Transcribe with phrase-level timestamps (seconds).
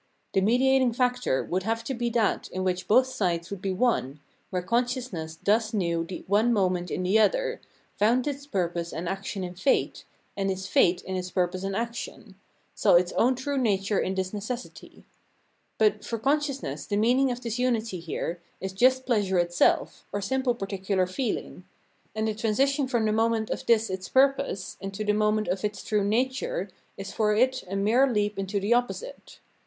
[0.33, 4.19] The mediating factor would have to be that in which both sides would be one,
[4.49, 7.61] where consciousness thus knew the one moment in the other,
[7.99, 10.03] found its purpose and action in Fate,
[10.35, 12.33] and its fate in its purpose and action,
[12.73, 15.03] saw its own true nature in this ^Necessity.
[15.77, 19.05] But, for consciousness the meaning of this unity Pleasure and Necessity 355 here is just
[19.05, 21.63] pleasure itself, or siraple particular feeling;
[22.15, 25.83] and the transition from the moment of this its purpose into the moment of its
[25.83, 29.39] true nature is for it a mere leap into the opposite.